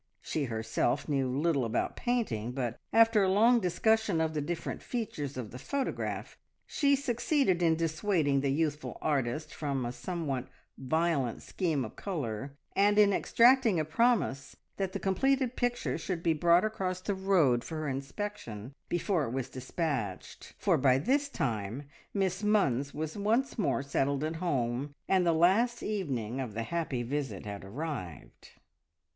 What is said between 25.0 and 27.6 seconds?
and the last evening of the happy visit